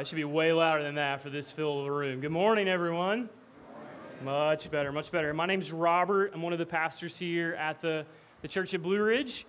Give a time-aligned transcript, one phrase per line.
[0.00, 2.20] it should be way louder than that for this fill of the room.
[2.20, 3.28] Good morning, everyone.
[4.24, 5.34] Much better, much better.
[5.34, 6.30] My name's Robert.
[6.32, 8.06] I'm one of the pastors here at the,
[8.40, 9.44] the church at Blue Ridge.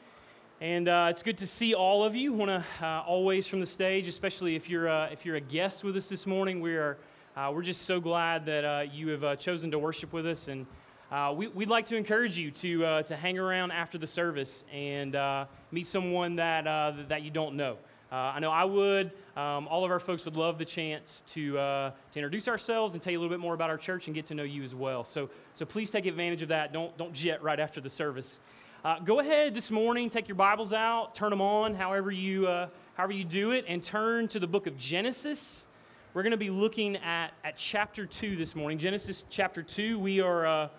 [0.60, 2.34] And uh, it's good to see all of you.
[2.34, 5.86] Want to uh, always from the stage, especially if you're uh, if you're a guest
[5.86, 6.60] with us this morning.
[6.60, 6.98] We are
[7.38, 10.50] uh, we're just so glad that uh, you have uh, chosen to worship with us,
[10.50, 10.68] and
[11.38, 15.16] we, would like to encourage you to to hang around after the service and
[15.72, 16.66] meet someone that
[17.08, 17.78] that you don't know.
[18.16, 19.12] I know I would.
[19.38, 23.12] Um, all of our folks would love the chance to to introduce ourselves and tell
[23.12, 25.04] you a little bit more about our church and get to know you as well.
[25.04, 26.74] So so please take advantage of that.
[26.74, 28.40] Don't don't jet right after the service.
[28.84, 32.68] Uh, go ahead this morning, take your Bibles out, turn them on, however you, uh,
[32.96, 35.68] however you do it, and turn to the book of Genesis.
[36.16, 38.80] We're going to be looking at, at chapter 2 this morning.
[38.80, 40.00] Genesis chapter 2.
[40.00, 40.70] We are, uh,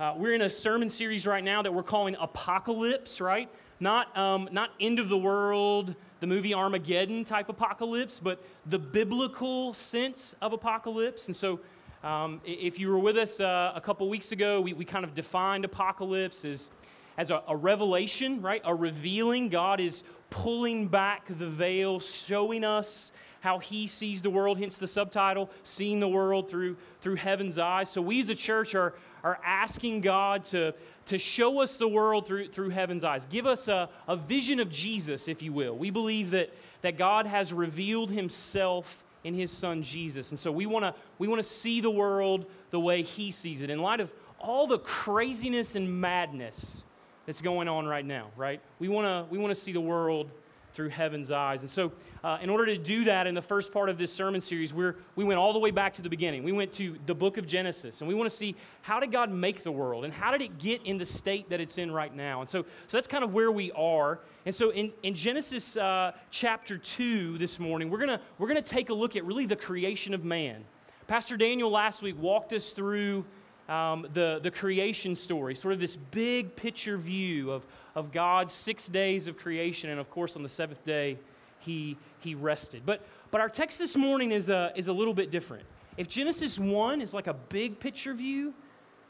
[0.00, 3.48] uh, we're in a sermon series right now that we're calling Apocalypse, right?
[3.78, 9.74] Not, um, not end of the world, the movie Armageddon type apocalypse, but the biblical
[9.74, 11.26] sense of apocalypse.
[11.26, 11.60] And so,
[12.02, 15.14] um, if you were with us uh, a couple weeks ago, we, we kind of
[15.14, 16.70] defined apocalypse as
[17.16, 18.62] as a, a revelation, right?
[18.64, 19.48] A revealing.
[19.48, 24.88] God is pulling back the veil, showing us how he sees the world, hence the
[24.88, 27.90] subtitle, Seeing the World Through, through Heaven's Eyes.
[27.90, 28.94] So we as a church are,
[29.24, 30.74] are asking God to,
[31.06, 33.26] to show us the world through, through heaven's eyes.
[33.26, 35.76] Give us a, a vision of Jesus, if you will.
[35.76, 40.30] We believe that, that God has revealed himself in his son Jesus.
[40.30, 43.62] And so we want to we want to see the world the way he sees
[43.62, 46.84] it in light of all the craziness and madness
[47.24, 48.60] that's going on right now, right?
[48.78, 50.30] We want to we want to see the world
[50.74, 51.60] through heaven's eyes.
[51.60, 51.92] And so,
[52.24, 54.96] uh, in order to do that, in the first part of this sermon series, we're,
[55.14, 56.42] we went all the way back to the beginning.
[56.42, 59.30] We went to the book of Genesis, and we want to see how did God
[59.30, 62.14] make the world, and how did it get in the state that it's in right
[62.14, 62.40] now.
[62.40, 64.18] And so, so that's kind of where we are.
[64.46, 68.90] And so, in, in Genesis uh, chapter 2 this morning, we're going we're gonna take
[68.90, 70.64] a look at really the creation of man.
[71.06, 73.24] Pastor Daniel last week walked us through
[73.68, 77.64] um, the, the creation story, sort of this big picture view of,
[77.94, 79.90] of God's six days of creation.
[79.90, 81.18] And of course, on the seventh day,
[81.60, 82.82] he, he rested.
[82.84, 85.64] But, but our text this morning is a, is a little bit different.
[85.96, 88.52] If Genesis 1 is like a big picture view,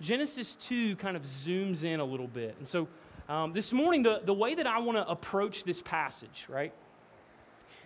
[0.00, 2.56] Genesis 2 kind of zooms in a little bit.
[2.58, 2.88] And so
[3.28, 6.72] um, this morning, the, the way that I want to approach this passage, right?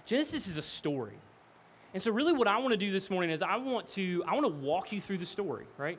[0.04, 1.14] Genesis is a story.
[1.94, 4.34] And so really what I want to do this morning is I want to I
[4.34, 5.98] want to walk you through the story, right?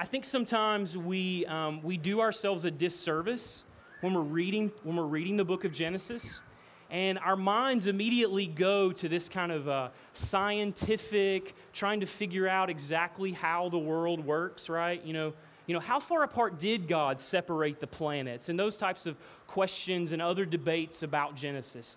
[0.00, 3.64] I think sometimes we, um, we do ourselves a disservice
[4.00, 6.40] when we're, reading, when we're reading the book of Genesis,
[6.88, 12.70] and our minds immediately go to this kind of uh, scientific, trying to figure out
[12.70, 15.04] exactly how the world works, right?
[15.04, 15.32] You know,
[15.66, 18.48] you know, how far apart did God separate the planets?
[18.48, 19.16] And those types of
[19.48, 21.96] questions and other debates about Genesis.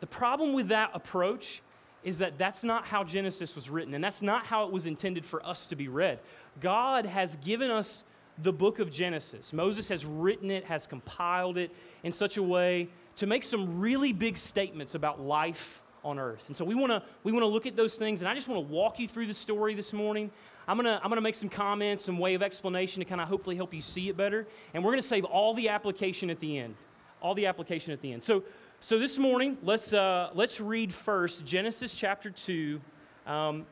[0.00, 1.62] The problem with that approach
[2.04, 5.24] is that that's not how Genesis was written, and that's not how it was intended
[5.24, 6.20] for us to be read.
[6.60, 8.04] God has given us
[8.42, 9.52] the book of Genesis.
[9.52, 14.12] Moses has written it, has compiled it in such a way to make some really
[14.12, 16.44] big statements about life on earth.
[16.46, 18.48] And so we want to we want to look at those things and I just
[18.48, 20.30] want to walk you through the story this morning.
[20.68, 23.20] I'm going to I'm going to make some comments, some way of explanation to kind
[23.20, 26.30] of hopefully help you see it better, and we're going to save all the application
[26.30, 26.76] at the end.
[27.20, 28.22] All the application at the end.
[28.22, 28.44] So
[28.80, 32.80] so this morning, let's uh, let's read first Genesis chapter 2
[33.26, 33.66] um,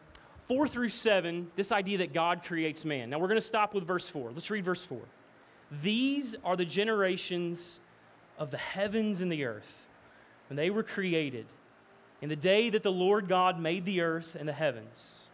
[0.49, 3.11] 4 through 7, this idea that God creates man.
[3.11, 4.33] Now we're going to stop with verse 4.
[4.33, 4.99] Let's read verse 4.
[5.83, 7.79] These are the generations
[8.39, 9.87] of the heavens and the earth
[10.49, 11.47] when they were created
[12.21, 15.25] in the day that the Lord God made the earth and the heavens.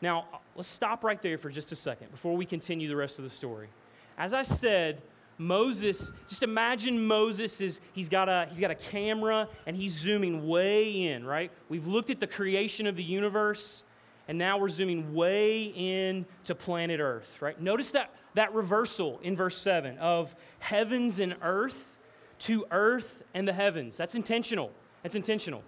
[0.00, 3.24] Now, let's stop right there for just a second before we continue the rest of
[3.24, 3.68] the story.
[4.16, 5.02] As I said,
[5.38, 10.46] Moses, just imagine Moses is he's got a he's got a camera and he's zooming
[10.48, 11.52] way in, right?
[11.68, 13.84] We've looked at the creation of the universe
[14.28, 17.58] and now we're zooming way in to planet Earth, right?
[17.60, 21.96] Notice that, that reversal in verse 7 of heavens and earth
[22.40, 23.96] to earth and the heavens.
[23.96, 24.70] That's intentional.
[25.02, 25.62] That's intentional.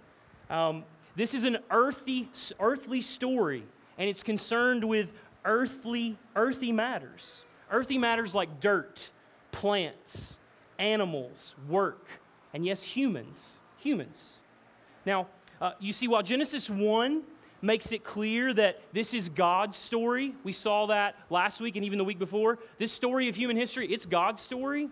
[0.49, 0.83] Um,
[1.15, 2.29] this is an earthy,
[2.59, 3.63] earthly story,
[3.97, 5.11] and it's concerned with
[5.43, 7.43] earthly, earthy matters.
[7.71, 9.09] Earthy matters like dirt,
[9.51, 10.37] plants,
[10.79, 12.05] animals, work,
[12.53, 13.59] and yes, humans.
[13.77, 14.39] Humans.
[15.05, 15.27] Now,
[15.59, 17.23] uh, you see, while Genesis 1
[17.61, 20.33] makes it clear that this is God's story.
[20.43, 22.59] We saw that last week and even the week before.
[22.79, 24.89] This story of human history, it's God's story.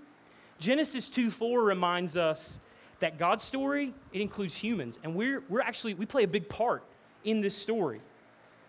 [0.59, 2.59] Genesis 2 4 reminds us
[3.00, 5.00] that God's story, it includes humans.
[5.03, 6.83] And we're, we're actually, we play a big part
[7.23, 8.01] in this story.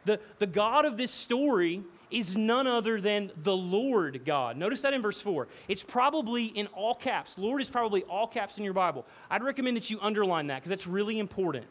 [0.04, 4.56] The, the God of this story is none other than the Lord God.
[4.56, 5.48] Notice that in verse 4.
[5.68, 7.38] It's probably in all caps.
[7.38, 9.06] Lord is probably all caps in your Bible.
[9.30, 11.66] I'd recommend that you underline that because that's really important.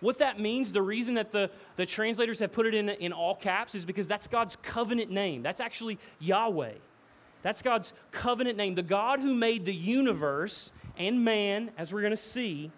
[0.00, 3.36] what that means, the reason that the, the translators have put it in, in all
[3.36, 5.42] caps is because that's God's covenant name.
[5.42, 6.72] That's actually Yahweh.
[7.42, 8.74] That's God's covenant name.
[8.74, 12.70] The God who made the universe and man, as we're going to see,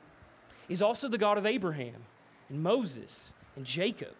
[0.68, 2.02] is also the God of Abraham
[2.48, 4.14] and Moses and Jacob.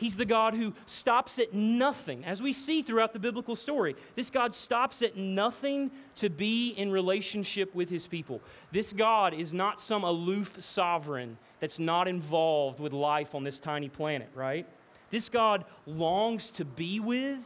[0.00, 3.94] He's the God who stops at nothing, as we see throughout the biblical story.
[4.16, 8.40] This God stops at nothing to be in relationship with his people.
[8.72, 13.90] This God is not some aloof sovereign that's not involved with life on this tiny
[13.90, 14.66] planet, right?
[15.10, 17.44] This God longs to be with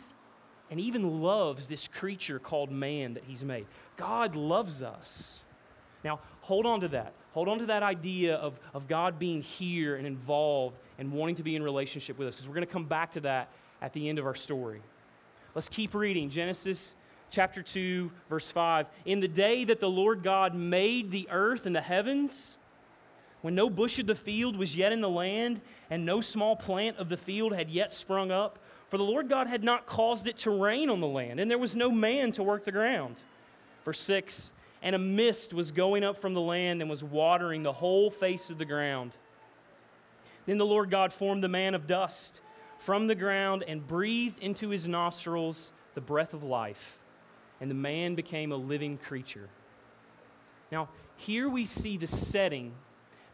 [0.71, 3.67] and even loves this creature called man that he's made.
[3.97, 5.43] God loves us.
[6.05, 7.15] Now, hold on to that.
[7.33, 11.43] Hold on to that idea of, of God being here and involved and wanting to
[11.43, 13.49] be in relationship with us, because we're going to come back to that
[13.83, 14.81] at the end of our story.
[15.55, 16.31] Let's keep reading.
[16.31, 16.95] Genesis
[17.31, 18.87] chapter 2, verse 5.
[19.05, 22.59] In the day that the Lord God made the earth and the heavens,
[23.43, 25.61] when no bush of the field was yet in the land,
[25.91, 28.59] and no small plant of the field had yet sprung up,
[28.89, 31.59] for the Lord God had not caused it to rain on the land, and there
[31.59, 33.17] was no man to work the ground.
[33.85, 34.51] Verse 6
[34.83, 38.49] And a mist was going up from the land and was watering the whole face
[38.51, 39.13] of the ground.
[40.47, 42.41] Then the Lord God formed the man of dust
[42.79, 47.01] from the ground and breathed into his nostrils the breath of life,
[47.61, 49.49] and the man became a living creature.
[50.71, 52.73] Now, here we see the setting,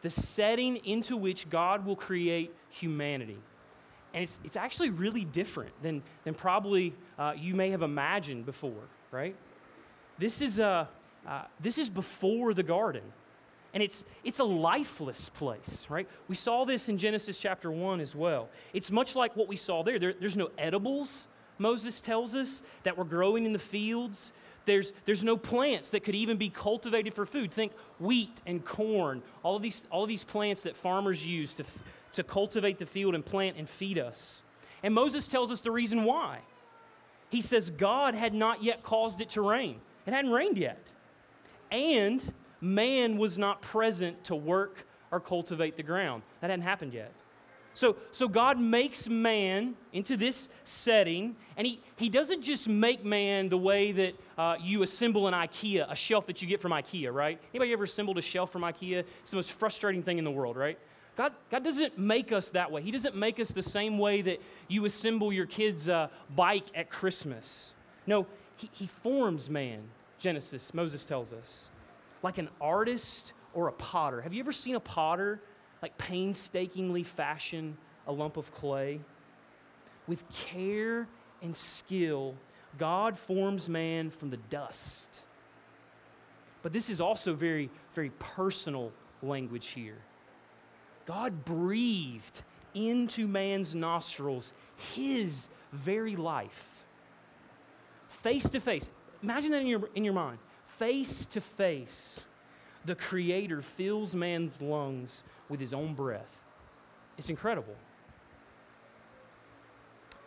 [0.03, 3.39] the setting into which God will create humanity.
[4.13, 8.89] And it's, it's actually really different than, than probably uh, you may have imagined before,
[9.11, 9.35] right?
[10.19, 10.87] This is, uh,
[11.27, 13.03] uh, this is before the garden
[13.73, 16.09] and it's, it's a lifeless place, right?
[16.29, 18.49] We saw this in Genesis chapter 1 as well.
[18.73, 19.99] It's much like what we saw there.
[19.99, 20.13] there.
[20.13, 21.29] There's no edibles,
[21.59, 24.33] Moses tells us, that were growing in the fields.
[24.65, 27.53] There's, there's no plants that could even be cultivated for food.
[27.53, 31.65] Think wheat and corn, all of these, all of these plants that farmers use to,
[32.13, 34.43] to cultivate the field and plant and feed us.
[34.83, 36.41] And Moses tells us the reason why.
[37.31, 40.83] He says God had not yet caused it to rain, it hadn't rained yet.
[41.71, 46.23] And man was not present to work or cultivate the ground.
[46.41, 47.13] That hadn't happened yet.
[47.73, 53.49] So, so God makes man into this setting, and he, he doesn't just make man
[53.49, 57.13] the way that uh, you assemble an IKEA, a shelf that you get from IKEA,
[57.13, 57.41] right?
[57.55, 59.05] Anybody ever assembled a shelf from IKEA?
[59.23, 60.79] It's the most frustrating thing in the world, right?
[61.17, 62.83] God, God doesn't make us that way.
[62.83, 66.91] He doesn't make us the same way that you assemble your kid's uh, bike at
[66.91, 67.75] Christmas.
[68.07, 68.27] No,
[68.57, 69.81] he, he forms man,
[70.19, 71.69] Genesis, Moses tells us
[72.23, 74.21] like an artist or a potter.
[74.21, 75.41] Have you ever seen a potter
[75.83, 77.77] like painstakingly fashion
[78.07, 79.01] a lump of clay?
[80.07, 81.07] With care
[81.43, 82.35] and skill,
[82.79, 85.09] God forms man from the dust.
[86.63, 88.93] But this is also very, very personal
[89.23, 89.99] language here.
[91.07, 92.43] God breathed
[92.75, 94.53] into man's nostrils
[94.95, 96.85] his very life.
[98.09, 98.91] Face to face.
[99.23, 100.39] Imagine that in your, in your mind
[100.81, 102.25] face to face,
[102.87, 106.41] the Creator fills man's lungs with his own breath.
[107.19, 107.75] It's incredible.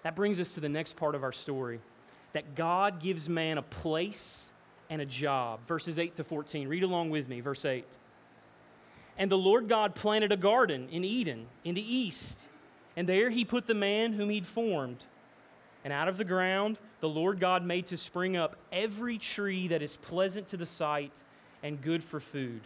[0.03, 1.79] That brings us to the next part of our story
[2.33, 4.51] that God gives man a place
[4.91, 5.59] and a job.
[5.67, 6.67] Verses 8 to 14.
[6.67, 7.85] Read along with me, verse 8.
[9.17, 12.41] And the Lord God planted a garden in Eden, in the east,
[12.95, 15.03] and there he put the man whom he'd formed.
[15.83, 19.81] And out of the ground, the Lord God made to spring up every tree that
[19.81, 21.11] is pleasant to the sight
[21.61, 22.61] and good for food.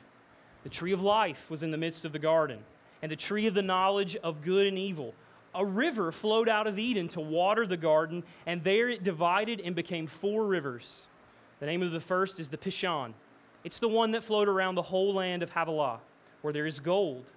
[0.63, 2.59] The tree of life was in the midst of the garden,
[3.01, 5.13] and the tree of the knowledge of good and evil.
[5.55, 9.75] A river flowed out of Eden to water the garden, and there it divided and
[9.75, 11.07] became four rivers.
[11.59, 13.13] The name of the first is the Pishon.
[13.63, 15.99] It's the one that flowed around the whole land of Havilah,
[16.41, 17.31] where there is gold.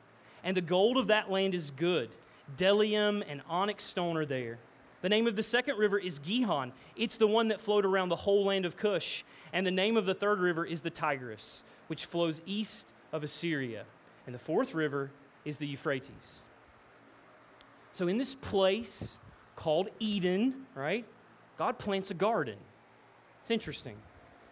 [0.45, 2.11] And the gold of that land is good.
[2.57, 4.59] Bdellium and onyx stone are there.
[5.03, 6.73] The name of the second river is Gihon.
[6.95, 9.25] It's the one that flowed around the whole land of Cush.
[9.53, 13.85] And the name of the third river is the Tigris, which flows east of Assyria.
[14.27, 15.11] And the fourth river
[15.45, 16.43] is the Euphrates.
[17.93, 19.19] So, in this place
[19.57, 21.05] called Eden, right,
[21.59, 22.57] God plants a garden.
[23.43, 23.97] It's interesting.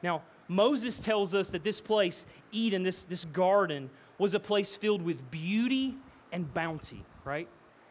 [0.02, 5.02] Now, Moses tells us that this place, Eden, this, this garden, was a place filled
[5.02, 5.94] with beauty
[6.32, 7.48] and bounty, right?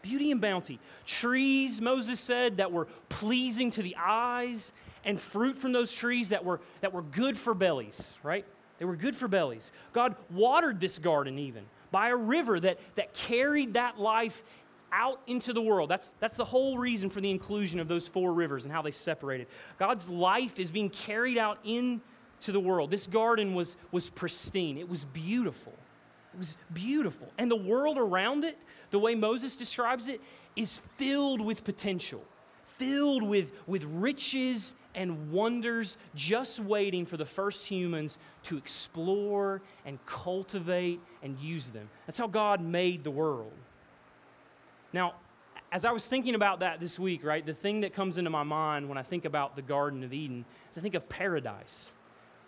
[0.08, 0.80] Beauty and bounty.
[1.06, 4.72] Trees, Moses said, that were pleasing to the eyes,
[5.04, 8.46] and fruit from those trees that were, that were good for bellies, right?
[8.78, 9.72] They were good for bellies.
[9.94, 14.44] God watered this garden even by a river that, that carried that life
[14.92, 15.90] out into the world.
[15.90, 18.92] That's, that's the whole reason for the inclusion of those four rivers and how they
[18.92, 19.48] separated.
[19.80, 22.02] God's life is being carried out into
[22.52, 22.92] the world.
[22.92, 25.74] This garden was, was pristine, it was beautiful.
[26.38, 27.30] It was beautiful.
[27.40, 28.60] And the world around it,
[28.92, 30.22] the way Moses describes it,
[30.56, 32.24] is filled with potential,
[32.68, 39.98] filled with, with riches and wonders, just waiting for the first humans to explore and
[40.06, 41.90] cultivate and use them.
[42.06, 43.52] That's how God made the world.
[44.94, 45.16] Now,
[45.72, 48.44] as I was thinking about that this week, right, the thing that comes into my
[48.44, 51.92] mind when I think about the Garden of Eden is I think of paradise.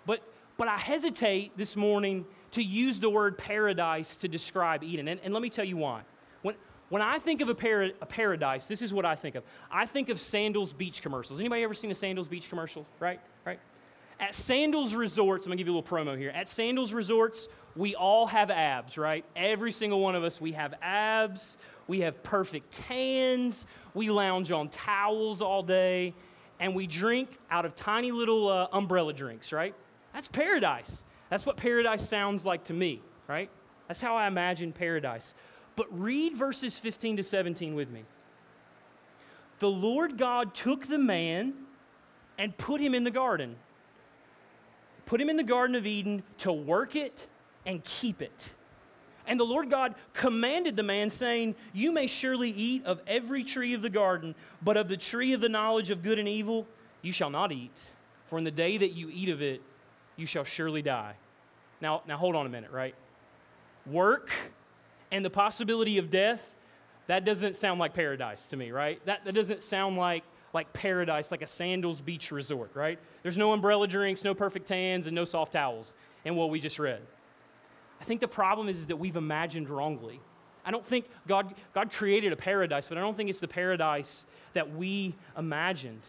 [0.05, 0.21] But,
[0.57, 5.07] but I hesitate this morning to use the word paradise to describe Eden.
[5.07, 6.01] And, and let me tell you why.
[6.41, 6.55] When,
[6.89, 9.43] when I think of a, para, a, paradise, this is what I think of.
[9.71, 11.39] I think of Sandals Beach commercials.
[11.39, 12.85] Anybody ever seen a Sandals Beach commercial?
[12.99, 13.19] Right?
[13.45, 13.59] Right?
[14.19, 16.31] At Sandals Resorts, I'm gonna give you a little promo here.
[16.31, 19.23] At Sandals Resorts, we all have abs, right?
[19.35, 21.57] Every single one of us, we have abs.
[21.87, 23.65] We have perfect tans.
[23.93, 26.13] We lounge on towels all day.
[26.59, 29.73] And we drink out of tiny little uh, umbrella drinks, right?
[30.13, 31.03] That's paradise.
[31.29, 33.49] That's what paradise sounds like to me, right?
[33.87, 35.33] That's how I imagine paradise.
[35.75, 38.03] But read verses 15 to 17 with me.
[39.59, 41.53] The Lord God took the man
[42.37, 43.55] and put him in the garden.
[45.05, 47.27] Put him in the Garden of Eden to work it
[47.65, 48.51] and keep it.
[49.25, 53.73] And the Lord God commanded the man, saying, You may surely eat of every tree
[53.73, 56.67] of the garden, but of the tree of the knowledge of good and evil
[57.01, 57.79] you shall not eat.
[58.27, 59.61] For in the day that you eat of it,
[60.19, 61.13] you shall surely die.
[61.81, 62.93] Now, now hold on a minute, right?
[63.85, 64.31] Work
[65.11, 66.53] and the possibility of death,
[67.07, 69.03] that doesn't sound like paradise to me, right?
[69.05, 70.23] That, that doesn't sound like,
[70.53, 72.99] like paradise, like a Sandals Beach resort, right?
[73.23, 75.95] There's no umbrella drinks, no perfect tans, and no soft towels
[76.25, 77.01] in what we just read.
[77.99, 80.19] I think the problem is, is that we've imagined wrongly.
[80.65, 84.25] I don't think God, God created a paradise, but I don't think it's the paradise
[84.53, 86.01] that we imagined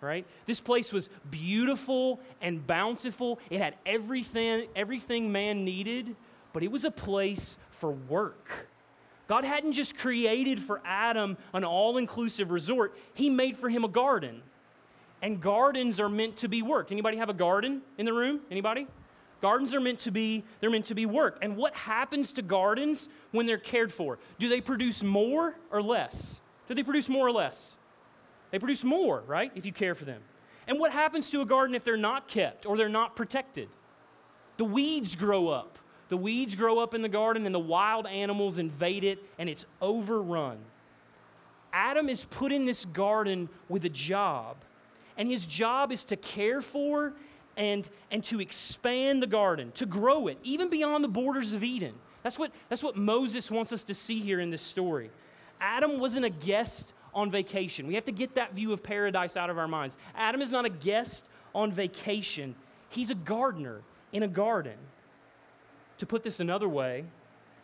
[0.00, 0.26] right?
[0.46, 3.38] This place was beautiful and bountiful.
[3.50, 6.14] It had everything, everything man needed,
[6.52, 8.68] but it was a place for work.
[9.28, 13.88] God hadn't just created for Adam an all inclusive resort, He made for him a
[13.88, 14.42] garden.
[15.20, 16.92] And gardens are meant to be worked.
[16.92, 18.40] Anybody have a garden in the room?
[18.52, 18.86] Anybody?
[19.40, 21.42] Gardens are meant to be they're meant to be worked.
[21.42, 24.18] And what happens to gardens when they're cared for?
[24.38, 26.40] Do they produce more or less?
[26.68, 27.78] Do they produce more or less?
[28.50, 30.20] They produce more, right, if you care for them.
[30.66, 33.68] And what happens to a garden if they're not kept or they're not protected?
[34.58, 35.78] The weeds grow up.
[36.08, 39.64] The weeds grow up in the garden and the wild animals invade it and it's
[39.80, 40.58] overrun.
[41.72, 44.56] Adam is put in this garden with a job,
[45.16, 47.12] and his job is to care for
[47.56, 51.94] and, and to expand the garden, to grow it, even beyond the borders of Eden.
[52.22, 55.10] That's what, that's what Moses wants us to see here in this story.
[55.60, 57.88] Adam wasn't a guest on vacation.
[57.88, 59.96] We have to get that view of paradise out of our minds.
[60.14, 62.54] Adam is not a guest on vacation,
[62.90, 63.82] he's a gardener
[64.12, 64.78] in a garden.
[65.98, 67.04] To put this another way,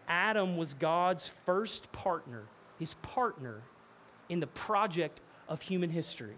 [0.08, 2.42] Adam was God's first partner,
[2.80, 3.62] his partner
[4.28, 6.36] in the project of human history.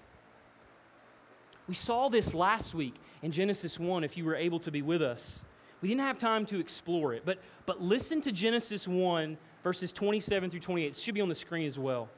[1.66, 5.00] We saw this last week in Genesis 1, if you were able to be with
[5.00, 5.42] us.
[5.80, 10.50] We didn't have time to explore it, but, but listen to Genesis 1, verses 27
[10.50, 10.86] through 28.
[10.86, 12.10] It should be on the screen as well.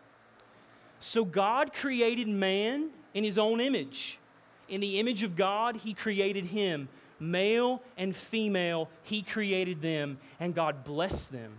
[1.01, 4.19] So God created man in his own image.
[4.69, 6.89] In the image of God, he created him.
[7.21, 11.53] Male and female, he created them, and God blessed them.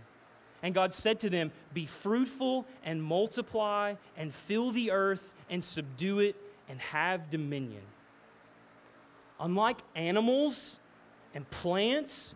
[0.62, 6.20] And God said to them, Be fruitful and multiply, and fill the earth, and subdue
[6.20, 6.36] it,
[6.68, 7.82] and have dominion.
[9.38, 10.80] Unlike animals
[11.34, 12.34] and plants,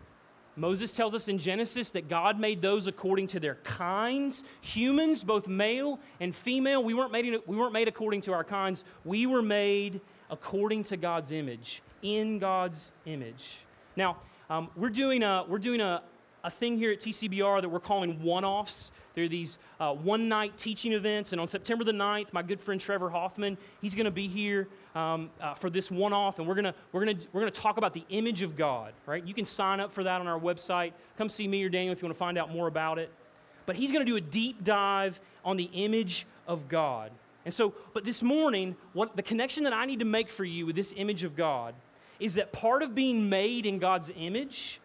[0.55, 4.43] Moses tells us in Genesis that God made those according to their kinds.
[4.61, 8.83] Humans, both male and female, we weren't made, we weren't made according to our kinds.
[9.03, 13.59] We were made according to God's image, in God's image.
[13.95, 14.17] Now,
[14.49, 16.01] um, we're doing, a, we're doing a,
[16.45, 18.91] a thing here at TCBR that we're calling one offs.
[19.15, 21.31] There are these uh, one night teaching events.
[21.31, 24.67] And on September the 9th, my good friend Trevor Hoffman, he's going to be here
[24.93, 26.37] um, uh, for this one off.
[26.37, 29.25] And we're going we're gonna, we're gonna talk about the image of God, right?
[29.25, 30.93] You can sign up for that on our website.
[31.17, 33.09] Come see me or Daniel if you want to find out more about it.
[33.65, 37.11] But he's going to do a deep dive on the image of God.
[37.43, 40.67] And so, but this morning, what the connection that I need to make for you
[40.67, 41.73] with this image of God
[42.19, 44.79] is that part of being made in God's image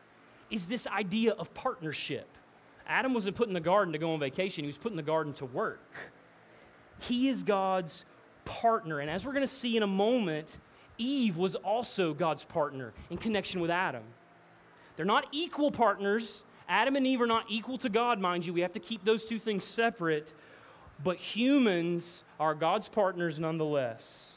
[0.51, 2.27] is this idea of partnership.
[2.87, 5.03] Adam wasn't put in the garden to go on vacation, he was put in the
[5.03, 5.81] garden to work.
[6.99, 8.05] He is God's
[8.45, 9.01] partner.
[9.01, 10.59] And as we're going to see in a moment,
[10.99, 14.03] Eve was also God's partner in connection with Adam.
[14.97, 16.45] They're not equal partners.
[16.69, 18.53] Adam and Eve are not equal to God, mind you.
[18.53, 20.33] We have to keep those two things separate.
[21.03, 24.35] But humans are God's partners nonetheless.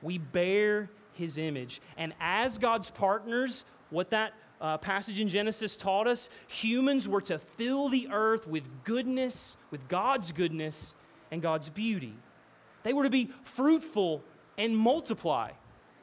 [0.00, 1.80] We bear his image.
[1.96, 7.38] And as God's partners, what that uh, passage in Genesis taught us, humans were to
[7.38, 10.94] fill the earth with goodness, with God's goodness
[11.30, 12.14] and God's beauty.
[12.82, 14.22] They were to be fruitful
[14.56, 15.52] and multiply.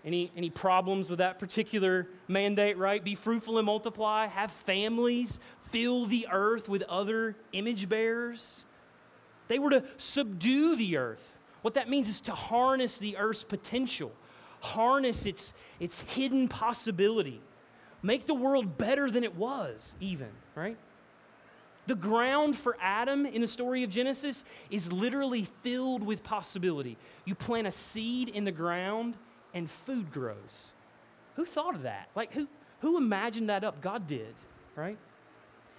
[0.06, 3.04] Any, any problems with that particular mandate, right?
[3.04, 5.40] Be fruitful and multiply, have families,
[5.72, 8.66] fill the earth with other image bearers.
[9.48, 11.38] They were to subdue the earth.
[11.64, 14.12] What that means is to harness the earth's potential,
[14.62, 17.42] harness its, its hidden possibility,
[18.06, 20.78] make the world better than it was, even, right?
[21.88, 26.98] The ground for Adam in the story of Genesis is literally filled with possibility.
[27.26, 29.18] You plant a seed in the ground
[29.54, 30.74] and food grows.
[31.36, 32.10] Who thought of that?
[32.16, 32.48] Like, who,
[32.80, 33.82] who imagined that up?
[33.82, 34.34] God did,
[34.76, 34.98] right?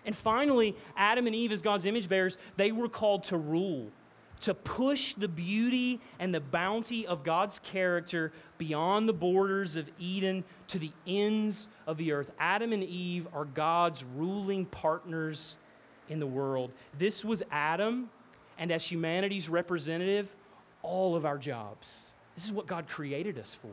[0.05, 3.91] And finally, Adam and Eve, as God's image bearers, they were called to rule,
[4.41, 10.45] to push the beauty and the bounty of God's character beyond the borders of Eden
[10.69, 12.31] to the ends of the earth.
[12.39, 15.57] Adam and Eve are God's ruling partners
[16.09, 16.71] in the world.
[16.99, 18.11] This was Adam,
[18.59, 20.35] and as humanity's representative,
[20.83, 22.13] all of our jobs.
[22.35, 23.73] This is what God created us for.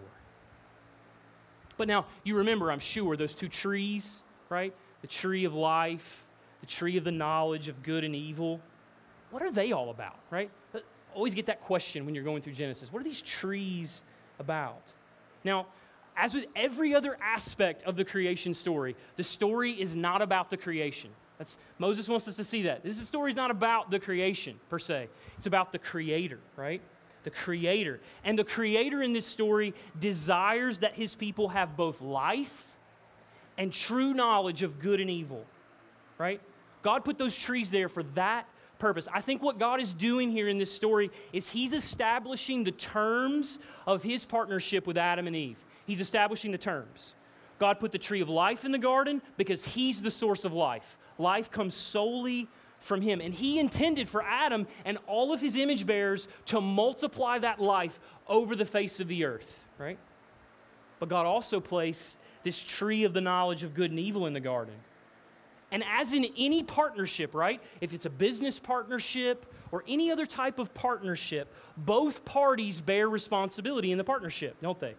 [1.78, 4.74] But now, you remember, I'm sure, those two trees, right?
[5.02, 6.26] The tree of life,
[6.62, 8.62] the tree of the knowledge of good and evil.
[9.34, 10.52] What are they all about, right?
[10.76, 10.80] Uh,
[11.16, 12.94] always get that question when you're going through Genesis.
[12.94, 14.04] What are these trees
[14.38, 14.84] about?
[15.44, 15.66] Now,
[16.16, 20.58] as with every other aspect of the creation story, the story is not about the
[20.58, 21.10] creation.
[21.40, 22.84] That's, Moses wants us to see that.
[22.84, 25.10] This story is not about the creation per se,
[25.40, 26.82] it's about the creator, right?
[27.24, 28.02] The creator.
[28.24, 32.78] And the creator in this story desires that his people have both life
[33.58, 35.44] and true knowledge of good and evil,
[36.20, 36.40] right?
[36.84, 38.46] God put those trees there for that
[38.84, 39.08] purpose.
[39.14, 43.58] I think what God is doing here in this story is he's establishing the terms
[43.88, 45.56] of his partnership with Adam and Eve.
[45.88, 47.16] He's establishing the terms.
[47.60, 50.98] God put the tree of life in the garden because he's the source of life.
[51.18, 53.22] Life comes solely from him.
[53.22, 58.02] And he intended for Adam and all of his image bearers to multiply that life
[58.28, 59.98] over the face of the earth, right?
[61.00, 64.42] But God also placed this tree of the knowledge of good and evil in the
[64.42, 64.76] garden.
[65.74, 67.60] And as in any partnership, right?
[67.82, 73.92] If it's a business partnership or any other type of partnership, both parties bear responsibility
[73.92, 74.94] in the partnership, don't they?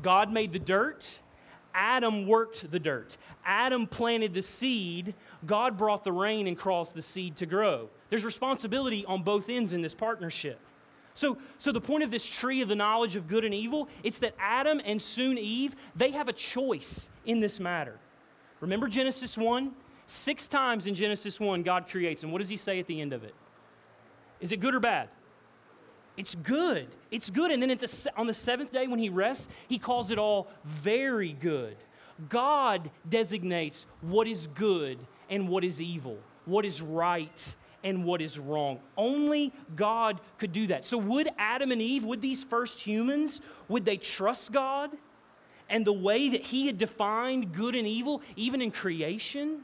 [0.00, 1.18] God made the dirt,
[1.74, 3.18] Adam worked the dirt.
[3.44, 7.90] Adam planted the seed, God brought the rain and caused the seed to grow.
[8.08, 10.58] There's responsibility on both ends in this partnership.
[11.12, 14.20] So, so the point of this tree of the knowledge of good and evil, it's
[14.20, 17.98] that Adam and soon Eve, they have a choice in this matter.
[18.60, 19.74] Remember Genesis 1?
[20.08, 23.12] Six times in Genesis 1, God creates, and what does he say at the end
[23.12, 23.34] of it?
[24.40, 25.10] Is it good or bad?
[26.16, 26.88] It's good.
[27.10, 27.50] It's good.
[27.50, 31.34] And then the, on the seventh day, when he rests, he calls it all very
[31.34, 31.76] good.
[32.30, 36.16] God designates what is good and what is evil,
[36.46, 38.80] what is right and what is wrong.
[38.96, 40.86] Only God could do that.
[40.86, 44.90] So, would Adam and Eve, would these first humans, would they trust God
[45.68, 49.60] and the way that He had defined good and evil, even in creation?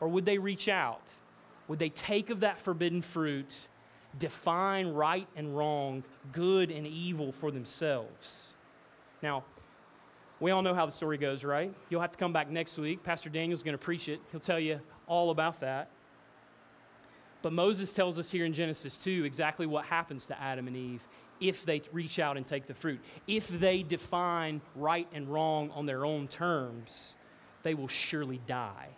[0.00, 1.02] Or would they reach out?
[1.68, 3.68] Would they take of that forbidden fruit
[4.18, 8.54] define right and wrong, good and evil for themselves.
[9.22, 9.44] Now,
[10.40, 11.72] we all know how the story goes, right?
[11.88, 13.02] You'll have to come back next week.
[13.02, 15.90] Pastor Daniel's going to preach it, he'll tell you all about that.
[17.42, 21.02] But Moses tells us here in Genesis 2 exactly what happens to Adam and Eve
[21.38, 22.98] if they reach out and take the fruit.
[23.26, 27.14] If they define right and wrong on their own terms,
[27.62, 28.88] they will surely die.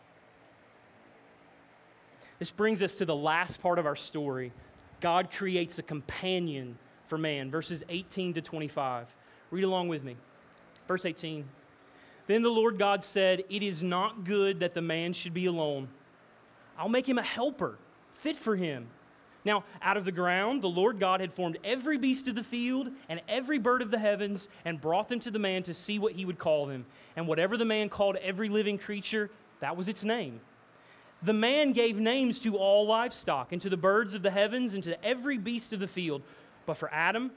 [2.38, 4.52] This brings us to the last part of our story
[5.00, 7.50] God creates a companion for man.
[7.50, 9.06] Verses 18 to 25.
[9.50, 10.16] Read along with me.
[10.86, 11.44] Verse 18.
[12.26, 15.88] Then the Lord God said, It is not good that the man should be alone.
[16.76, 17.78] I'll make him a helper,
[18.14, 18.88] fit for him.
[19.44, 22.90] Now, out of the ground, the Lord God had formed every beast of the field
[23.08, 26.12] and every bird of the heavens and brought them to the man to see what
[26.12, 26.84] he would call them.
[27.16, 30.40] And whatever the man called every living creature, that was its name.
[31.22, 34.84] The man gave names to all livestock, and to the birds of the heavens, and
[34.84, 36.22] to every beast of the field.
[36.64, 37.32] But for Adam,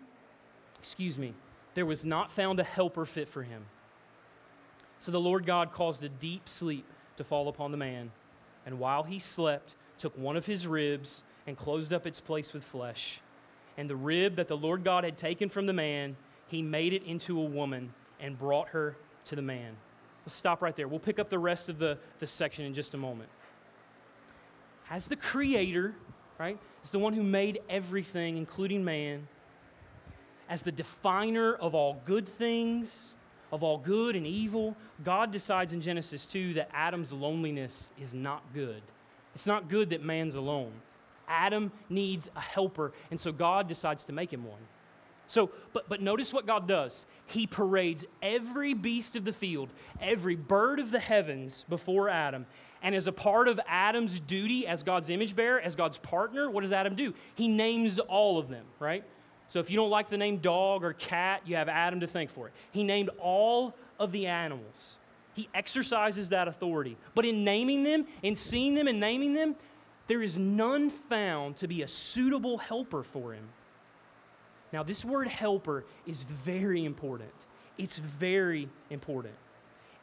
[0.80, 1.34] excuse me,
[1.74, 3.66] there was not found a helper fit for him.
[5.00, 6.86] So the Lord God caused a deep sleep
[7.18, 8.12] to fall upon the man,
[8.66, 12.64] and while he slept, took one of his ribs and closed up its place with
[12.64, 13.20] flesh.
[13.78, 16.18] And the rib that the Lord God had taken from the man,
[16.48, 19.76] he made it into a woman and brought her to the man.
[20.24, 20.88] Let's stop right there.
[20.88, 23.30] We'll pick up the rest of the, the section in just a moment
[24.92, 25.96] as the creator,
[26.38, 29.28] right, as the one who made everything, including man,
[30.50, 33.16] as the definer of all good things,
[33.54, 38.44] of all good and evil, God decides in Genesis 2 that Adam's loneliness is not
[38.54, 38.82] good.
[39.34, 40.74] It's not good that man's alone.
[41.26, 44.60] Adam needs a helper, and so God decides to make him one.
[45.28, 47.06] So, but, but notice what God does.
[47.28, 49.70] He parades every beast of the field,
[50.02, 52.46] every bird of the heavens before Adam.
[52.84, 56.62] And as a part of Adam's duty as God's image bearer, as God's partner, what
[56.62, 57.14] does Adam do?
[57.36, 59.04] He names all of them, right?
[59.48, 62.30] So if you don't like the name dog or cat, you have Adam to thank
[62.30, 62.54] for it.
[62.72, 64.96] He named all of the animals.
[65.34, 66.98] He exercises that authority.
[67.14, 69.56] But in naming them, in seeing them and naming them,
[70.08, 73.44] there is none found to be a suitable helper for him.
[74.74, 77.32] Now, this word helper is very important.
[77.78, 79.36] It's very important.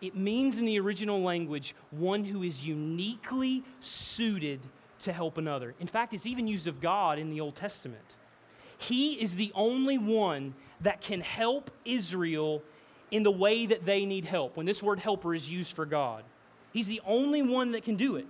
[0.00, 4.60] It means in the original language one who is uniquely suited
[5.00, 5.74] to help another.
[5.80, 8.16] In fact, it's even used of God in the Old Testament.
[8.78, 12.62] He is the only one that can help Israel
[13.10, 14.56] in the way that they need help.
[14.56, 16.24] When this word helper is used for God,
[16.72, 18.28] He's the only one that can do it.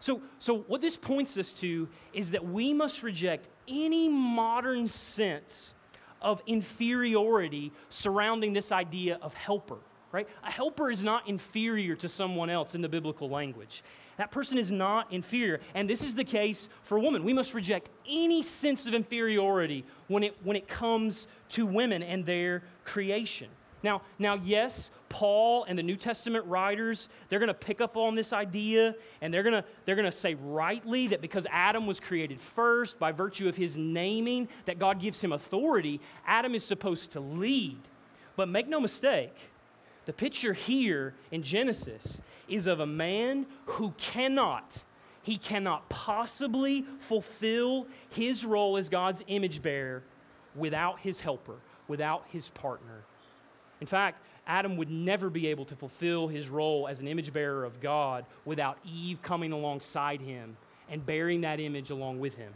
[0.00, 5.74] So, so what this points us to is that we must reject any modern sense
[6.22, 9.78] of inferiority surrounding this idea of helper,
[10.12, 10.28] right?
[10.44, 13.82] A helper is not inferior to someone else in the biblical language.
[14.16, 15.60] That person is not inferior.
[15.74, 17.22] And this is the case for women.
[17.22, 22.26] We must reject any sense of inferiority when it, when it comes to women and
[22.26, 23.48] their creation.
[23.82, 28.16] Now, now, yes, Paul and the New Testament writers, they're going to pick up on
[28.16, 32.00] this idea and they're going to they're going to say rightly that because Adam was
[32.00, 37.12] created first by virtue of his naming that God gives him authority, Adam is supposed
[37.12, 37.78] to lead.
[38.34, 39.34] But make no mistake,
[40.08, 44.82] the picture here in Genesis is of a man who cannot
[45.20, 50.02] he cannot possibly fulfill his role as God's image bearer
[50.56, 51.56] without his helper,
[51.88, 53.02] without his partner.
[53.82, 57.66] In fact, Adam would never be able to fulfill his role as an image bearer
[57.66, 60.56] of God without Eve coming alongside him
[60.88, 62.54] and bearing that image along with him.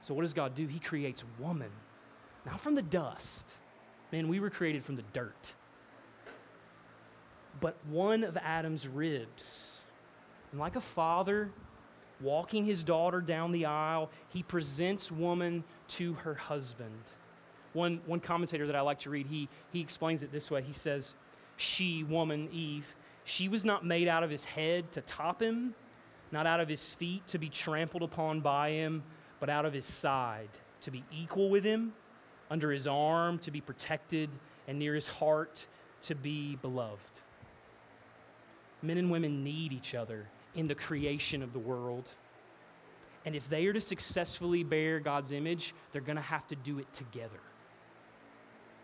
[0.00, 0.66] So, what does God do?
[0.66, 1.70] He creates woman,
[2.44, 3.46] not from the dust.
[4.10, 5.54] Man, we were created from the dirt.
[7.60, 9.80] But one of Adam's ribs.
[10.50, 11.50] And like a father
[12.20, 17.02] walking his daughter down the aisle, he presents woman to her husband.
[17.72, 20.62] One, one commentator that I like to read, he, he explains it this way.
[20.62, 21.14] He says,
[21.56, 25.74] She, woman, Eve, she was not made out of his head to top him,
[26.30, 29.02] not out of his feet to be trampled upon by him,
[29.40, 30.50] but out of his side
[30.82, 31.92] to be equal with him,
[32.50, 34.28] under his arm to be protected,
[34.68, 35.66] and near his heart
[36.02, 37.21] to be beloved.
[38.82, 42.08] Men and women need each other in the creation of the world.
[43.24, 46.78] And if they are to successfully bear God's image, they're going to have to do
[46.78, 47.40] it together.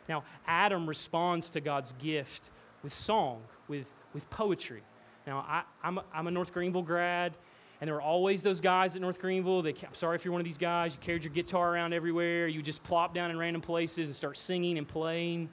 [0.09, 2.51] Now, Adam responds to God's gift
[2.83, 4.83] with song, with, with poetry.
[5.27, 7.37] Now, I, am a, I'm a North Greenville grad,
[7.81, 9.61] and there were always those guys at North Greenville.
[9.61, 10.93] They, I'm sorry if you're one of these guys.
[10.95, 12.49] You carried your guitar around everywhere.
[12.49, 15.51] You just plop down in random places and start singing and playing.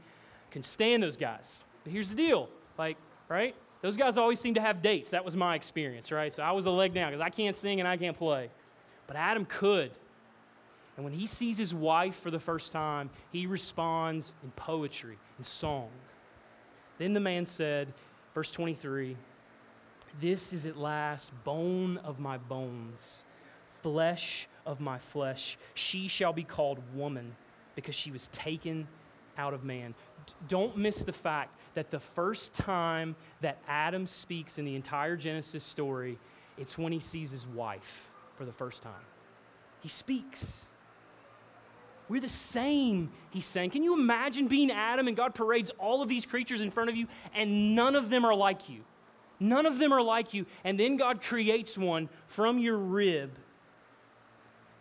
[0.52, 1.64] can stand those guys.
[1.84, 3.56] But here's the deal like, right?
[3.82, 5.12] Those guys always seem to have dates.
[5.12, 6.34] That was my experience, right?
[6.34, 8.50] So I was a leg down because I can't sing and I can't play.
[9.08, 9.92] But Adam could.
[10.96, 15.46] And when he sees his wife for the first time, he responds in poetry and
[15.46, 15.90] song.
[16.98, 17.94] Then the man said,
[18.34, 19.18] verse 23,
[20.22, 23.26] This is at last bone of my bones,
[23.82, 25.58] flesh of my flesh.
[25.74, 27.36] She shall be called woman
[27.76, 28.88] because she was taken
[29.38, 29.94] out of man.
[30.48, 35.64] don't miss the fact that the first time that Adam speaks in the entire Genesis
[35.64, 36.18] story,
[36.58, 38.94] it's when he sees his wife for the first time.
[39.82, 40.68] He speaks.
[42.08, 43.72] We're the same, he's saying.
[43.72, 46.96] Can you imagine being Adam and God parades all of these creatures in front of
[46.96, 48.82] you and none of them are like you?
[49.40, 50.46] None of them are like you.
[50.64, 53.32] And then God creates one from your rib.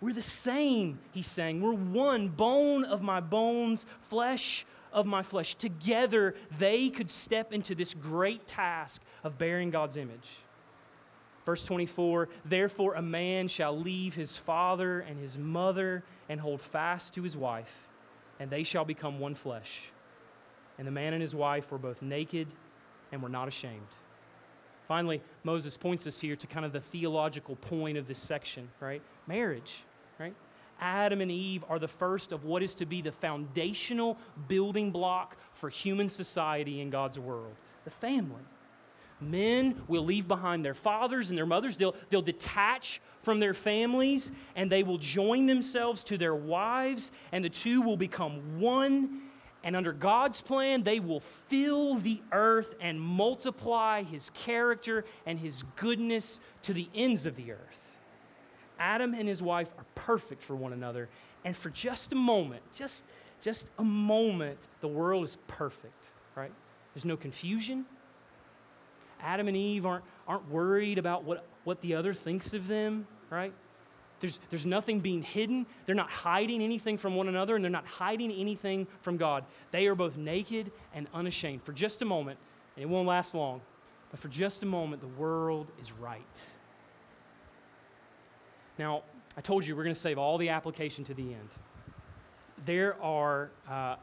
[0.05, 1.63] We're the same, he's saying.
[1.63, 5.55] We're one, bone of my bones, flesh of my flesh.
[5.55, 10.29] Together, they could step into this great task of bearing God's image.
[11.47, 17.15] Verse 24 Therefore, a man shall leave his father and his mother and hold fast
[17.15, 17.89] to his wife,
[18.39, 19.91] and they shall become one flesh.
[20.77, 22.49] And the man and his wife were both naked
[23.11, 23.81] and were not ashamed.
[24.87, 29.01] Finally, Moses points us here to kind of the theological point of this section, right?
[29.27, 29.83] Marriage,
[30.19, 30.35] right?
[30.81, 35.37] Adam and Eve are the first of what is to be the foundational building block
[35.55, 38.43] for human society in God's world the family.
[39.21, 41.77] Men will leave behind their fathers and their mothers.
[41.77, 47.45] They'll, they'll detach from their families and they will join themselves to their wives, and
[47.45, 49.21] the two will become one.
[49.63, 55.63] And under God's plan, they will fill the earth and multiply his character and his
[55.77, 57.84] goodness to the ends of the earth.
[58.79, 61.09] Adam and his wife are perfect for one another.
[61.45, 63.03] And for just a moment, just,
[63.41, 66.53] just a moment, the world is perfect, right?
[66.95, 67.85] There's no confusion.
[69.21, 73.53] Adam and Eve aren't, aren't worried about what, what the other thinks of them, right?
[74.21, 75.67] There's, there's nothing being hidden.
[75.87, 79.45] They're not hiding anything from one another, and they're not hiding anything from God.
[79.71, 81.63] They are both naked and unashamed.
[81.63, 82.39] For just a moment,
[82.77, 83.61] and it won't last long,
[84.11, 86.49] but for just a moment, the world is right.
[88.79, 89.03] Now,
[89.37, 91.49] I told you we're going to save all the application to the end.
[92.65, 93.97] There are uh,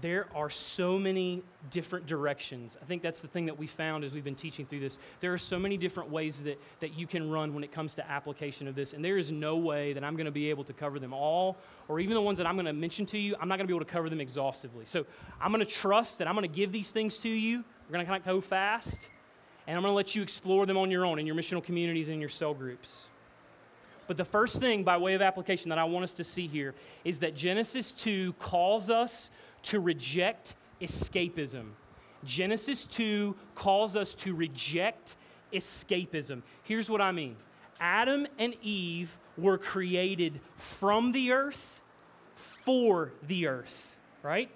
[0.00, 2.78] there are so many different directions.
[2.80, 4.98] I think that's the thing that we found as we've been teaching through this.
[5.20, 8.10] There are so many different ways that, that you can run when it comes to
[8.10, 10.72] application of this, and there is no way that I'm going to be able to
[10.72, 11.56] cover them all,
[11.88, 13.72] or even the ones that I'm going to mention to you, I'm not going to
[13.72, 14.86] be able to cover them exhaustively.
[14.86, 15.04] So
[15.40, 17.64] I'm going to trust that I'm going to give these things to you.
[17.88, 19.10] We're going to kind of go fast,
[19.66, 22.08] and I'm going to let you explore them on your own in your missional communities
[22.08, 23.08] and in your cell groups.
[24.10, 26.74] But the first thing, by way of application, that I want us to see here
[27.04, 29.30] is that Genesis 2 calls us
[29.62, 31.66] to reject escapism.
[32.24, 35.14] Genesis 2 calls us to reject
[35.52, 36.42] escapism.
[36.64, 37.36] Here's what I mean
[37.78, 41.80] Adam and Eve were created from the earth
[42.34, 44.50] for the earth, right?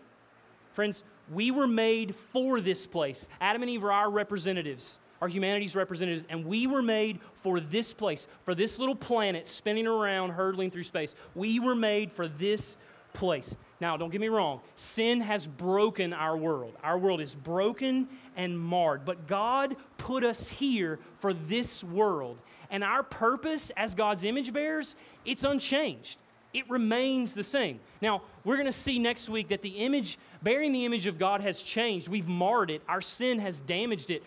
[0.73, 3.29] Friends, we were made for this place.
[3.41, 7.95] Adam and Eve are our representatives, our humanity's representatives, and we were made for this
[7.95, 11.15] place, for this little planet spinning around, hurtling through space.
[11.35, 12.77] We were made for this
[13.15, 13.57] place.
[13.81, 16.75] Now, don't get me wrong, sin has broken our world.
[16.83, 18.07] Our world is broken
[18.37, 22.37] and marred, but God put us here for this world.
[22.69, 26.19] And our purpose as God's image bearers, it's unchanged.
[26.53, 27.81] It remains the same.
[28.03, 31.41] Now, we're going to see next week that the image, bearing the image of God,
[31.41, 32.09] has changed.
[32.09, 34.23] We've marred it, our sin has damaged it.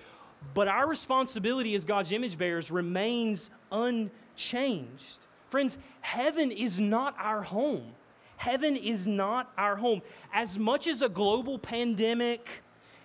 [0.54, 5.19] But our responsibility as God's image bearers remains unchanged.
[5.50, 7.93] Friends, heaven is not our home.
[8.38, 10.02] Heaven is not our home.
[10.34, 12.47] As much as a global pandemic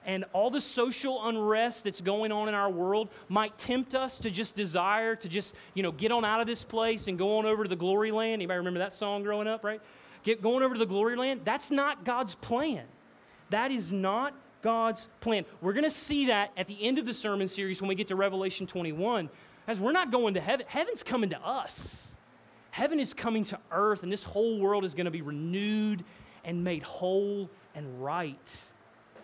[0.04, 4.30] and all the social unrest that's going on in our world might tempt us to
[4.30, 7.46] just desire to just, you know, get on out of this place and go on
[7.46, 8.34] over to the glory land.
[8.34, 9.80] Anybody remember that song growing up, right?
[10.22, 11.42] Get going over to the glory land.
[11.44, 12.84] That's not God's plan.
[13.50, 15.44] That is not God's plan.
[15.60, 18.08] We're going to see that at the end of the sermon series when we get
[18.08, 19.28] to Revelation 21,
[19.66, 20.64] as we're not going to heaven.
[20.68, 22.16] Heaven's coming to us.
[22.70, 26.04] Heaven is coming to earth, and this whole world is going to be renewed
[26.44, 28.62] and made whole and right.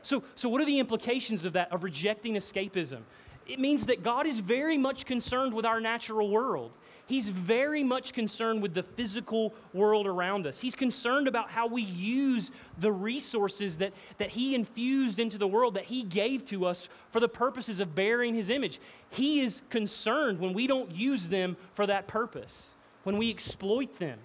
[0.02, 3.00] So, so what are the implications of that, of rejecting escapism?
[3.46, 6.72] It means that God is very much concerned with our natural world.
[7.08, 10.60] He's very much concerned with the physical world around us.
[10.60, 15.74] He's concerned about how we use the resources that, that He infused into the world,
[15.74, 18.78] that He gave to us for the purposes of bearing His image.
[19.10, 24.18] He is concerned when we don't use them for that purpose when we exploit them,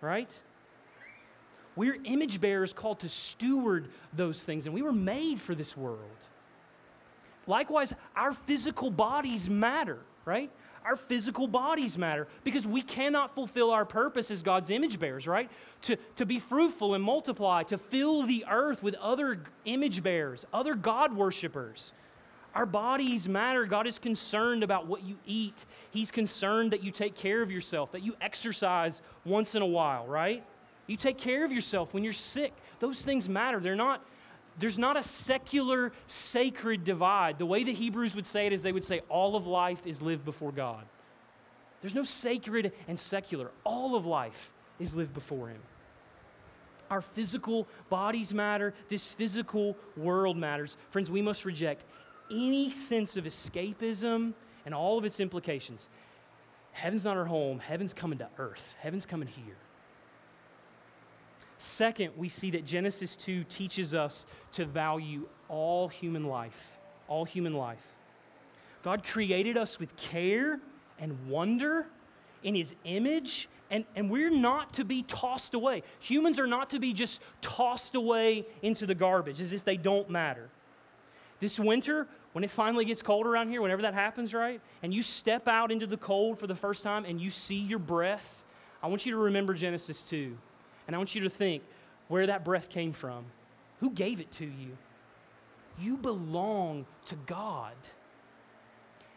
[0.00, 0.40] right?
[1.76, 5.98] We're image bearers called to steward those things, and we were made for this world.
[7.46, 10.50] Likewise, our physical bodies matter, right?
[10.84, 15.50] Our physical bodies matter because we cannot fulfill our purpose as God's image bearers, right?
[15.82, 20.74] To, to be fruitful and multiply, to fill the earth with other image bearers, other
[20.74, 21.92] God worshippers.
[22.54, 23.64] Our bodies matter.
[23.66, 25.64] God is concerned about what you eat.
[25.90, 30.06] He's concerned that you take care of yourself, that you exercise once in a while,
[30.06, 30.42] right?
[30.86, 32.52] You take care of yourself when you're sick.
[32.80, 33.60] Those things matter.
[33.60, 34.04] They're not
[34.60, 37.38] there's not a secular sacred divide.
[37.38, 40.02] The way the Hebrews would say it is they would say all of life is
[40.02, 40.84] lived before God.
[41.80, 43.50] There's no sacred and secular.
[43.64, 45.60] All of life is lived before him.
[46.90, 48.74] Our physical bodies matter.
[48.88, 50.76] This physical world matters.
[50.90, 51.86] Friends, we must reject
[52.30, 54.34] any sense of escapism
[54.66, 55.88] and all of its implications.
[56.72, 59.56] Heaven's not our home, heaven's coming to earth, heaven's coming here.
[61.60, 67.52] Second, we see that Genesis 2 teaches us to value all human life, all human
[67.52, 67.84] life.
[68.82, 70.58] God created us with care
[70.98, 71.84] and wonder
[72.42, 75.82] in His image, and, and we're not to be tossed away.
[75.98, 80.08] Humans are not to be just tossed away into the garbage as if they don't
[80.08, 80.48] matter.
[81.40, 84.62] This winter, when it finally gets cold around here, whenever that happens, right?
[84.82, 87.78] And you step out into the cold for the first time and you see your
[87.78, 88.44] breath,
[88.82, 90.38] I want you to remember Genesis 2.
[90.90, 91.62] And I want you to think
[92.08, 93.24] where that breath came from.
[93.78, 94.76] Who gave it to you?
[95.78, 97.74] You belong to God.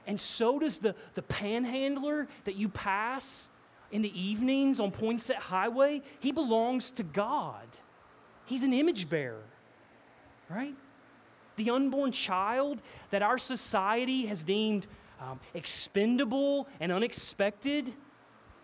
[0.05, 3.49] And so does the, the panhandler that you pass
[3.91, 6.03] in the evenings on Poinsett Highway.
[6.19, 7.65] He belongs to God.
[8.45, 9.41] He's an image bearer.
[10.47, 10.75] right?
[11.55, 14.85] The unborn child that our society has deemed
[15.19, 17.91] um, expendable and unexpected,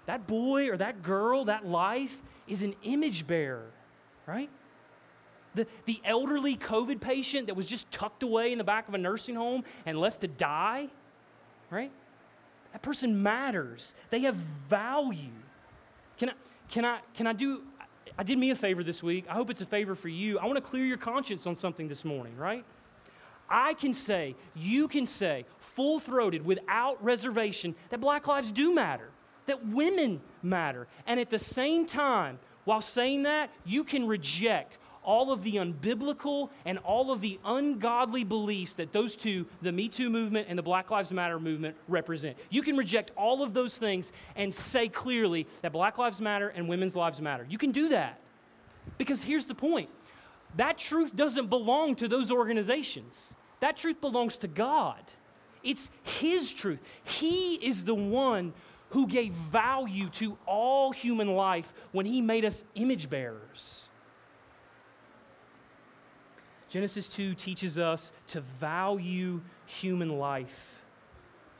[0.05, 3.69] that boy or that girl, that life is an image bearer,
[4.25, 4.49] right?
[5.55, 8.97] The, the elderly COVID patient that was just tucked away in the back of a
[8.97, 10.89] nursing home and left to die,
[11.69, 11.91] right?
[12.73, 13.93] That person matters.
[14.09, 15.31] They have value.
[16.17, 16.33] Can I,
[16.69, 17.63] can I, can I do,
[18.17, 19.25] I did me a favor this week.
[19.29, 20.37] I hope it's a favor for you.
[20.39, 22.63] I want to clear your conscience on something this morning, right?
[23.49, 29.09] I can say, you can say, full throated, without reservation, that black lives do matter,
[29.49, 30.87] that women matter.
[31.05, 36.49] And at the same time, while saying that, you can reject all of the unbiblical
[36.65, 40.61] and all of the ungodly beliefs that those two, the Me Too movement and the
[40.61, 42.37] Black Lives Matter movement, represent.
[42.51, 46.69] You can reject all of those things and say clearly that Black Lives Matter and
[46.69, 47.47] women's lives matter.
[47.49, 48.19] You can do that.
[48.97, 49.89] Because here's the point
[50.57, 55.01] that truth doesn't belong to those organizations, that truth belongs to God.
[55.63, 56.81] It's His truth.
[57.03, 58.53] He is the one
[58.89, 63.89] who gave value to all human life when He made us image bearers.
[66.69, 70.83] Genesis 2 teaches us to value human life.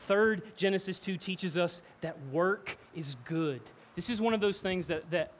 [0.00, 3.60] Third, Genesis 2 teaches us that work is good.
[3.96, 5.32] This is one of those things that, that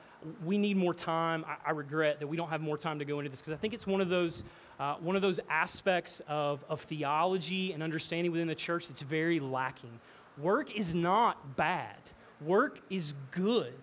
[0.45, 1.45] we need more time.
[1.47, 3.57] I, I regret that we don't have more time to go into this because I
[3.57, 4.45] think it's one of those,
[4.79, 9.41] uh, one of those aspects of, of theology and understanding within the church that's very
[9.41, 9.99] lacking.
[10.39, 11.99] Work is not bad,
[12.41, 13.75] work is good.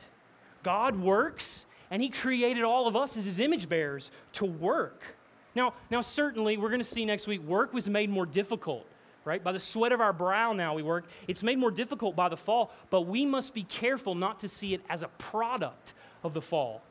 [0.64, 5.04] God works, and He created all of us as His image bearers to work.
[5.56, 8.86] Now, now certainly, we're going to see next week, work was made more difficult,
[9.26, 9.44] right?
[9.44, 11.06] By the sweat of our brow now we work.
[11.28, 14.74] It's made more difficult by the fall, but we must be careful not to see
[14.74, 16.82] it as a product of the fall.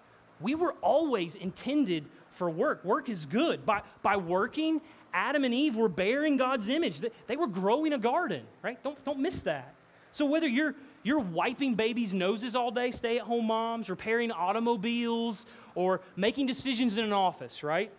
[0.40, 2.84] We were always intended for work.
[2.84, 3.64] Work is good.
[3.64, 4.80] By, by working,
[5.16, 7.00] Adam and Eve were bearing God's image.
[7.26, 8.80] They, were growing a garden, right?
[8.84, 9.72] Don't, don't miss that.
[10.12, 15.46] So whether you're, you're wiping babies' noses all day, stay at home moms, repairing automobiles,
[15.74, 17.90] or making decisions in an office, right?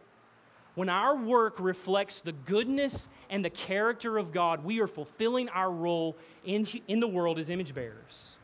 [0.76, 5.72] When our work reflects the goodness and the character of God, we are fulfilling our
[5.72, 8.36] role in, in the world as image bearers.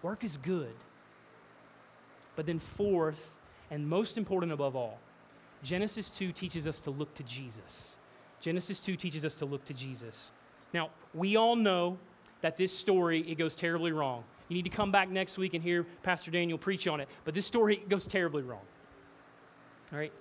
[0.00, 0.74] Work is good.
[2.36, 3.30] But then, fourth,
[3.70, 4.98] and most important above all,
[5.62, 7.97] Genesis 2 teaches us to look to Jesus.
[8.40, 10.30] Genesis 2 teaches us to look to Jesus.
[10.72, 11.98] Now, we all know
[12.40, 14.24] that this story it goes terribly wrong.
[14.48, 17.34] You need to come back next week and hear Pastor Daniel preach on it, but
[17.34, 18.62] this story goes terribly wrong.
[19.92, 20.12] All right?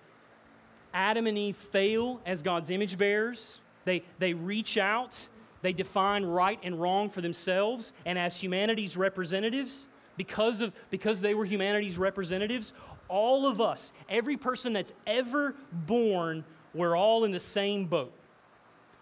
[0.94, 3.60] Adam and Eve fail as God's image bearers.
[3.86, 5.28] They, they reach out,
[5.62, 11.34] they define right and wrong for themselves, and as humanity's representatives, because, of, because they
[11.34, 12.74] were humanity's representatives,
[13.08, 16.44] all of us, every person that's ever born,
[16.78, 18.14] we're all in the same boat.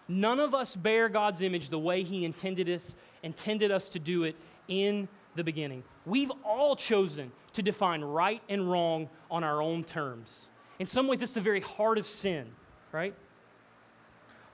[0.08, 4.24] None of us bear God's image the way He intended us, intended us to do
[4.24, 4.36] it
[4.68, 5.82] in the beginning.
[6.04, 10.48] We've all chosen to define right and wrong on our own terms.
[10.78, 12.46] In some ways, it's the very heart of sin,
[12.92, 13.14] right?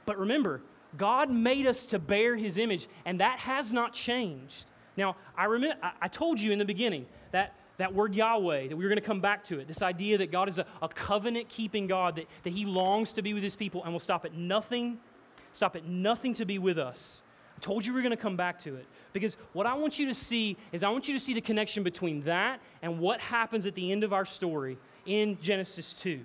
[0.06, 0.62] But remember,
[0.96, 4.66] God made us to bear his image, and that has not changed.
[4.96, 8.84] Now, I, remember, I told you in the beginning that that word Yahweh, that we
[8.84, 11.48] were going to come back to it, this idea that God is a, a covenant
[11.48, 14.34] keeping God, that, that he longs to be with his people and will stop at
[14.34, 14.98] nothing,
[15.52, 17.22] stop at nothing to be with us.
[17.56, 18.86] I told you we are going to come back to it.
[19.12, 21.82] Because what I want you to see is I want you to see the connection
[21.82, 26.20] between that and what happens at the end of our story in Genesis 2.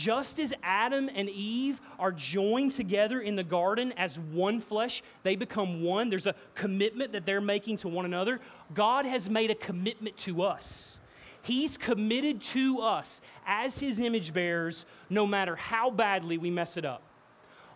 [0.00, 5.36] Just as Adam and Eve are joined together in the garden as one flesh, they
[5.36, 6.08] become one.
[6.08, 8.40] There's a commitment that they're making to one another.
[8.72, 10.98] God has made a commitment to us.
[11.42, 16.86] He's committed to us as His image bearers, no matter how badly we mess it
[16.86, 17.02] up.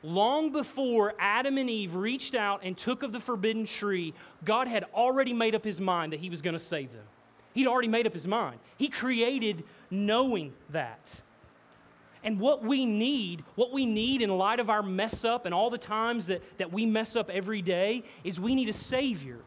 [0.02, 4.14] Long before Adam and Eve reached out and took of the forbidden tree,
[4.46, 7.04] God had already made up His mind that He was going to save them.
[7.52, 8.58] He'd already made up his mind.
[8.76, 11.20] He created knowing that.
[12.24, 15.68] And what we need, what we need in light of our mess up and all
[15.68, 19.38] the times that, that we mess up every day, is we need a Savior.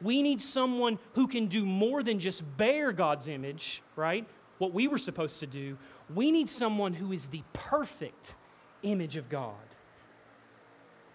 [0.00, 4.26] We need someone who can do more than just bear God's image, right?
[4.58, 5.76] What we were supposed to do.
[6.14, 8.36] We need someone who is the perfect
[8.82, 9.54] image of God.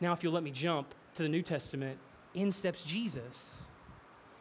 [0.02, 1.98] Now, if you'll let me jump to the New Testament,
[2.34, 3.64] in steps Jesus.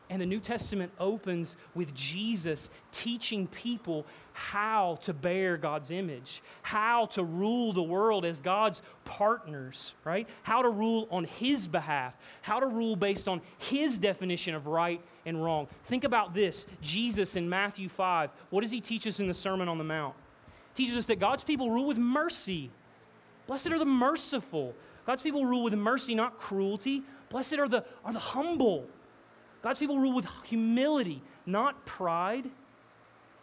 [0.09, 7.07] And the New Testament opens with Jesus teaching people how to bear God's image, how
[7.07, 10.29] to rule the world as God's partners, right?
[10.45, 15.01] How to rule on His behalf, how to rule based on His definition of right
[15.25, 15.67] and wrong.
[15.85, 19.69] Think about this Jesus in Matthew 5, what does He teach us in the Sermon
[19.69, 20.15] on the Mount?
[20.77, 22.71] teaches us that God's people rule with mercy.
[23.47, 24.75] Blessed are the merciful.
[25.07, 27.03] God's people rule with mercy, not cruelty.
[27.31, 28.87] Blessed are the, are the humble.
[29.67, 32.49] God's people rule with humility, not pride.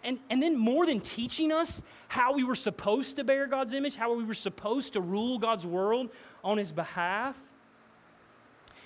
[0.05, 3.97] And, and then, more than teaching us how we were supposed to bear God's image,
[3.97, 6.09] how we were supposed to rule God's world
[6.41, 7.35] on His behalf,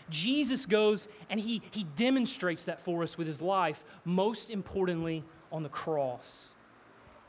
[0.09, 5.61] Jesus goes and he, he demonstrates that for us with His life, most importantly, on
[5.61, 6.53] the cross.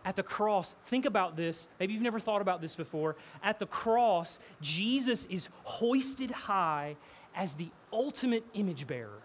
[0.06, 1.68] At the cross, think about this.
[1.78, 3.14] Maybe you've never thought about this before.
[3.42, 6.96] At the cross, Jesus is hoisted high
[7.36, 9.20] as the ultimate image bearer,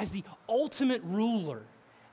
[0.00, 1.60] as the ultimate ruler,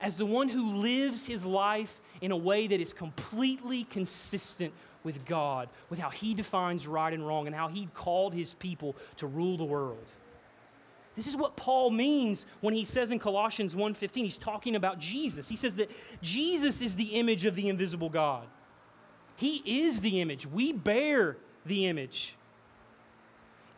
[0.02, 4.74] as the one who lives his life in a way that is completely consistent
[5.04, 8.94] with God, with how he defines right and wrong, and how he called his people
[9.16, 10.06] to rule the world.
[11.16, 15.48] This is what Paul means when he says in Colossians 1:15 he's talking about Jesus.
[15.48, 18.46] He says that Jesus is the image of the invisible God.
[19.36, 20.46] He is the image.
[20.46, 22.34] We bear the image.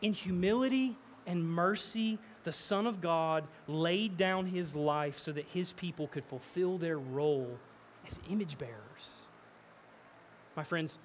[0.02, 0.96] In humility
[1.26, 6.24] and mercy, the Son of God laid down his life so that his people could
[6.24, 7.58] fulfill their role
[8.06, 9.26] as image bearers.
[10.56, 10.98] My friends,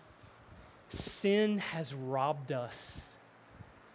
[0.89, 3.15] sin has robbed us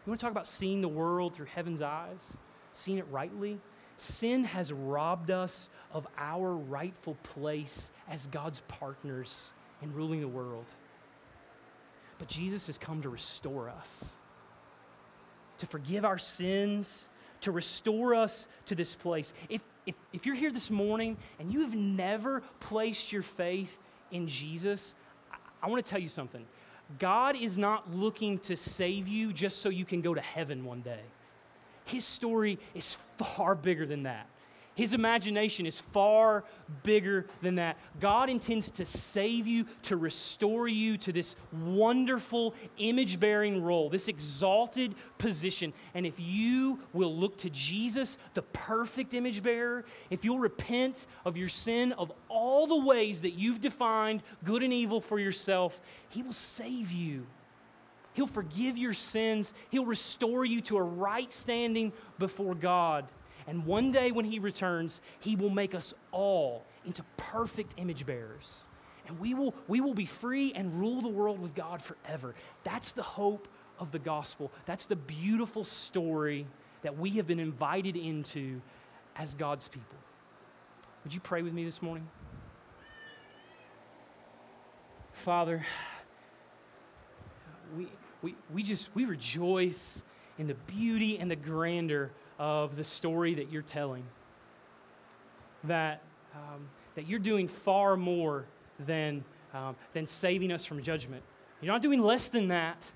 [0.07, 2.37] you want to talk about seeing the world through heaven's eyes,
[2.73, 3.61] seeing it rightly?
[3.97, 10.65] Sin has robbed us of our rightful place as God's partners in ruling the world.
[12.19, 14.15] But Jesus has come to restore us,
[15.59, 17.09] to forgive our sins,
[17.43, 19.33] to restore us to this place.
[19.49, 23.79] If, if, if you're here this morning and you have never placed your faith
[24.11, 24.95] in Jesus,
[25.33, 26.45] I, I want to tell you something.
[26.99, 30.81] God is not looking to save you just so you can go to heaven one
[30.81, 31.01] day.
[31.85, 34.27] His story is far bigger than that.
[34.75, 36.45] His imagination is far
[36.83, 37.77] bigger than that.
[38.01, 44.09] God intends to save you, to restore you to this wonderful image bearing role, this
[44.09, 45.73] exalted position.
[45.95, 51.37] And if you will look to Jesus, the perfect image bearer, if you'll repent of
[51.37, 56.23] your sin, of all the ways that you've defined good and evil for yourself, He
[56.23, 57.27] will save you.
[58.13, 59.53] He'll forgive your sins.
[59.71, 63.07] He'll restore you to a right standing before God.
[63.47, 68.67] And one day when He returns, He will make us all into perfect image bearers.
[69.07, 72.35] And we will, we will be free and rule the world with God forever.
[72.65, 74.53] That's the hope of the gospel.
[74.67, 76.47] That's the beautiful story
[76.83, 78.61] that we have been invited into
[79.17, 79.99] as God's people.
[81.05, 82.07] Would you pray with me this morning?
[85.13, 85.67] Father,
[87.77, 87.89] we,
[88.23, 90.03] we, we just we rejoice
[90.39, 92.11] in the beauty and the grandeur
[92.41, 94.03] of the story that you're telling.
[95.65, 96.01] That,
[96.35, 98.47] um, that you're doing far more
[98.81, 99.23] than,
[99.53, 101.23] um, than saving us from judgment.
[101.61, 102.91] You're not doing less than that.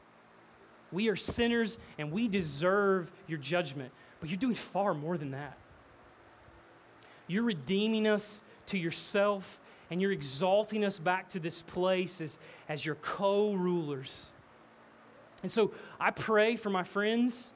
[0.90, 5.58] We are sinners and we deserve your judgment, but you're doing far more than that.
[7.26, 12.38] You're redeeming us to yourself and you're exalting us back to this place as,
[12.68, 14.30] as your co rulers.
[15.42, 17.52] And so I pray for my friends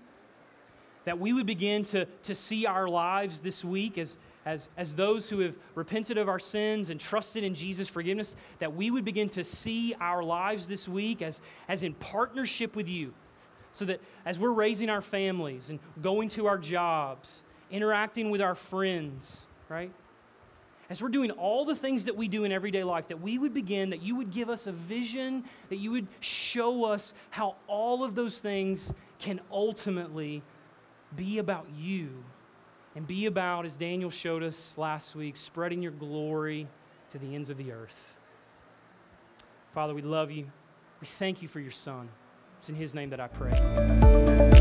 [1.08, 5.30] that we would begin to, to see our lives this week as, as, as those
[5.30, 9.30] who have repented of our sins and trusted in Jesus' forgiveness, that we would begin
[9.30, 13.14] to see our lives this week as, as in partnership with you.
[13.72, 18.54] So that as we're raising our families and going to our jobs, interacting with our
[18.54, 19.90] friends, right?
[20.90, 23.54] As we're doing all the things that we do in everyday life, that we would
[23.54, 28.04] begin, that you would give us a vision, that you would show us how all
[28.04, 30.42] of those things can ultimately
[31.16, 32.24] be about you
[32.94, 36.66] and be about, as Daniel showed us last week, spreading your glory
[37.10, 38.16] to the ends of the earth.
[39.72, 40.50] Father, we love you.
[41.00, 42.08] We thank you for your Son.
[42.58, 44.57] It's in His name that I pray.